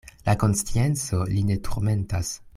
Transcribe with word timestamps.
La 0.29 0.35
konscienco 0.43 1.21
lin 1.35 1.53
ne 1.53 1.61
turmentas. 1.69 2.35